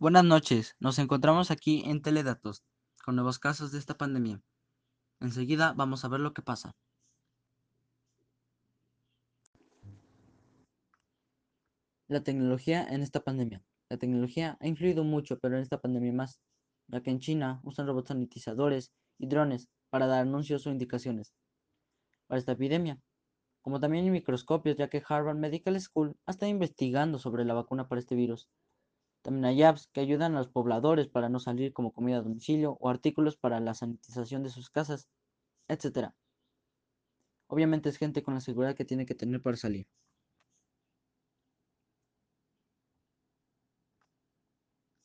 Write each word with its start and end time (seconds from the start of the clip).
Buenas 0.00 0.22
noches, 0.22 0.76
nos 0.78 1.00
encontramos 1.00 1.50
aquí 1.50 1.82
en 1.84 2.02
Teledatos 2.02 2.62
con 3.04 3.16
nuevos 3.16 3.40
casos 3.40 3.72
de 3.72 3.80
esta 3.80 3.96
pandemia. 3.96 4.40
Enseguida 5.18 5.72
vamos 5.76 6.04
a 6.04 6.08
ver 6.08 6.20
lo 6.20 6.32
que 6.32 6.40
pasa. 6.40 6.76
La 12.06 12.22
tecnología 12.22 12.86
en 12.88 13.02
esta 13.02 13.24
pandemia. 13.24 13.60
La 13.88 13.96
tecnología 13.96 14.56
ha 14.60 14.68
influido 14.68 15.02
mucho, 15.02 15.40
pero 15.40 15.56
en 15.56 15.62
esta 15.62 15.80
pandemia 15.80 16.12
más, 16.12 16.38
ya 16.86 17.00
que 17.00 17.10
en 17.10 17.18
China 17.18 17.60
usan 17.64 17.88
robots 17.88 18.10
sanitizadores 18.10 18.92
y 19.18 19.26
drones 19.26 19.68
para 19.90 20.06
dar 20.06 20.22
anuncios 20.22 20.64
o 20.68 20.70
indicaciones 20.70 21.34
para 22.28 22.38
esta 22.38 22.52
epidemia, 22.52 23.00
como 23.62 23.80
también 23.80 24.12
microscopios, 24.12 24.76
ya 24.76 24.88
que 24.88 25.02
Harvard 25.04 25.38
Medical 25.38 25.80
School 25.80 26.16
ha 26.24 26.30
estado 26.30 26.52
investigando 26.52 27.18
sobre 27.18 27.44
la 27.44 27.54
vacuna 27.54 27.88
para 27.88 27.98
este 27.98 28.14
virus. 28.14 28.48
También 29.28 29.44
hay 29.44 29.62
apps 29.62 29.88
que 29.92 30.00
ayudan 30.00 30.34
a 30.34 30.38
los 30.38 30.48
pobladores 30.48 31.06
para 31.06 31.28
no 31.28 31.38
salir 31.38 31.74
como 31.74 31.92
comida 31.92 32.16
a 32.16 32.22
domicilio 32.22 32.78
o 32.80 32.88
artículos 32.88 33.36
para 33.36 33.60
la 33.60 33.74
sanitización 33.74 34.42
de 34.42 34.48
sus 34.48 34.70
casas, 34.70 35.06
etc. 35.68 36.14
Obviamente 37.46 37.90
es 37.90 37.98
gente 37.98 38.22
con 38.22 38.32
la 38.32 38.40
seguridad 38.40 38.74
que 38.74 38.86
tiene 38.86 39.04
que 39.04 39.14
tener 39.14 39.42
para 39.42 39.58
salir. 39.58 39.86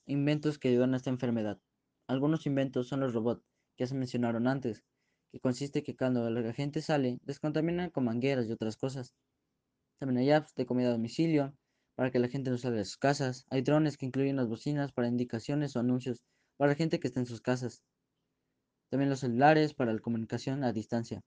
Inventos 0.06 0.58
que 0.58 0.70
ayudan 0.70 0.94
a 0.94 0.98
esta 0.98 1.10
enfermedad. 1.10 1.60
Algunos 2.08 2.46
inventos 2.46 2.88
son 2.88 3.02
los 3.02 3.14
robots, 3.14 3.44
que 3.76 3.88
se 3.88 3.96
mencionaron 3.96 4.48
antes, 4.48 4.86
que 5.34 5.42
consiste 5.42 5.84
que 5.84 5.98
cuando 5.98 6.30
la 6.30 6.54
gente 6.54 6.82
sale, 6.82 7.20
descontaminan 7.24 7.90
con 7.90 8.06
mangueras 8.06 8.48
y 8.48 8.54
otras 8.54 8.78
cosas. 8.78 9.14
También 10.00 10.20
hay 10.20 10.32
apps 10.32 10.56
de 10.56 10.66
comida 10.66 10.88
a 10.88 10.92
domicilio, 10.94 11.54
para 11.96 12.12
que 12.12 12.20
la 12.20 12.28
gente 12.28 12.50
no 12.50 12.58
salga 12.58 12.78
de 12.78 12.86
sus 12.86 12.98
casas. 12.98 13.46
Hay 13.50 13.62
drones 13.62 13.98
que 13.98 14.06
incluyen 14.06 14.36
las 14.36 14.48
bocinas 14.48 14.92
para 14.92 15.08
indicaciones 15.08 15.76
o 15.76 15.80
anuncios 15.80 16.22
para 16.58 16.72
la 16.72 16.76
gente 16.76 17.00
que 17.00 17.08
está 17.08 17.20
en 17.20 17.26
sus 17.26 17.42
casas. 17.42 17.84
También 18.90 19.10
los 19.10 19.20
celulares 19.20 19.74
para 19.74 19.94
la 19.94 20.00
comunicación 20.00 20.64
a 20.64 20.74
distancia. 20.74 21.22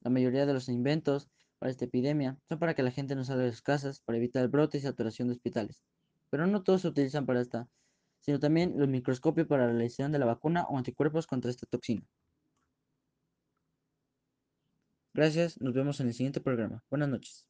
La 0.00 0.10
mayoría 0.10 0.46
de 0.46 0.52
los 0.52 0.68
inventos 0.68 1.28
para 1.58 1.70
esta 1.70 1.84
epidemia 1.86 2.38
son 2.48 2.58
para 2.58 2.74
que 2.74 2.82
la 2.82 2.90
gente 2.90 3.16
no 3.16 3.24
salga 3.24 3.44
de 3.44 3.52
sus 3.52 3.62
casas, 3.62 4.00
para 4.00 4.18
evitar 4.18 4.42
el 4.42 4.48
brote 4.48 4.78
y 4.78 4.80
saturación 4.80 5.28
de 5.28 5.34
hospitales. 5.34 5.82
Pero 6.30 6.46
no 6.46 6.62
todos 6.62 6.82
se 6.82 6.88
utilizan 6.88 7.26
para 7.26 7.40
esta, 7.40 7.68
sino 8.20 8.38
también 8.38 8.74
los 8.76 8.88
microscopios 8.88 9.46
para 9.46 9.66
la 9.66 9.72
realización 9.72 10.12
de 10.12 10.18
la 10.18 10.26
vacuna 10.26 10.64
o 10.68 10.78
anticuerpos 10.78 11.26
contra 11.26 11.50
esta 11.50 11.66
toxina. 11.66 12.06
Gracias, 15.14 15.60
nos 15.60 15.74
vemos 15.74 15.98
en 16.00 16.08
el 16.08 16.14
siguiente 16.14 16.40
programa. 16.40 16.84
Buenas 16.90 17.08
noches. 17.08 17.48